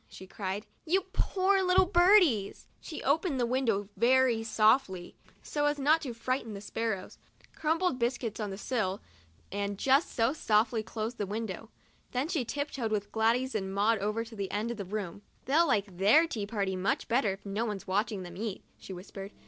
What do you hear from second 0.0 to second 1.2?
she cried." You